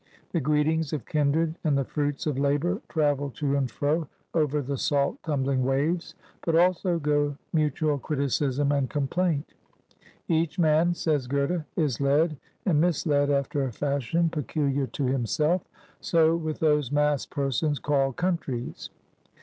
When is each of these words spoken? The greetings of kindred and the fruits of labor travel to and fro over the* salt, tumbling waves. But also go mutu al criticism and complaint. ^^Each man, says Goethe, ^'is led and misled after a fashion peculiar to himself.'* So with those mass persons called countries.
The 0.31 0.41
greetings 0.41 0.93
of 0.93 1.05
kindred 1.05 1.59
and 1.63 1.77
the 1.77 1.85
fruits 1.85 2.25
of 2.25 2.39
labor 2.39 2.81
travel 2.89 3.29
to 3.35 3.55
and 3.55 3.69
fro 3.69 4.07
over 4.33 4.59
the* 4.63 4.75
salt, 4.75 5.21
tumbling 5.21 5.63
waves. 5.63 6.15
But 6.43 6.55
also 6.55 6.97
go 6.97 7.37
mutu 7.53 7.91
al 7.91 7.99
criticism 7.99 8.71
and 8.71 8.89
complaint. 8.89 9.53
^^Each 10.27 10.57
man, 10.57 10.95
says 10.95 11.27
Goethe, 11.27 11.65
^'is 11.77 11.99
led 12.01 12.35
and 12.65 12.81
misled 12.81 13.29
after 13.29 13.63
a 13.63 13.71
fashion 13.71 14.29
peculiar 14.29 14.87
to 14.87 15.05
himself.'* 15.05 15.67
So 15.99 16.35
with 16.35 16.61
those 16.61 16.91
mass 16.91 17.27
persons 17.27 17.77
called 17.77 18.15
countries. 18.15 18.89